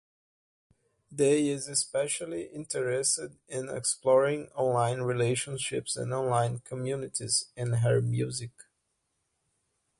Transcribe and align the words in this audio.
Dey 1.13 1.49
is 1.49 1.67
especially 1.67 2.45
interested 2.47 3.37
in 3.47 3.69
exploring 3.69 4.47
online 4.55 5.01
relationships 5.01 5.95
and 5.95 6.11
online 6.11 6.57
communities 6.61 7.51
in 7.55 7.71
her 7.73 8.01
music. 8.01 8.49